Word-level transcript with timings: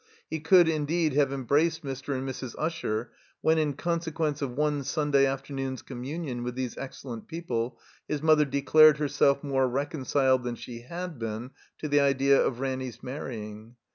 He 0.31 0.39
could, 0.39 0.67
indeed, 0.67 1.13
have 1.13 1.31
embraced 1.31 1.83
Mr. 1.83 2.15
and 2.17 2.27
Mrs. 2.27 2.55
Usher 2.57 3.11
when, 3.41 3.59
in 3.59 3.73
consequence 3.73 4.41
of 4.41 4.49
one 4.53 4.83
Sun 4.83 5.11
day 5.11 5.27
afternoon's 5.27 5.83
comimtmion 5.83 6.43
with 6.43 6.55
these 6.55 6.75
excellent 6.75 7.27
people, 7.27 7.77
his 8.07 8.23
mother 8.23 8.45
declared 8.45 8.97
herself 8.97 9.43
more 9.43 9.67
reconciled 9.67 10.43
than 10.43 10.55
she 10.55 10.79
had 10.81 11.19
been 11.19 11.51
to 11.77 11.87
the 11.87 11.99
idea 11.99 12.41
of 12.43 12.59
Ranny's 12.59 13.03
marrying. 13.03 13.75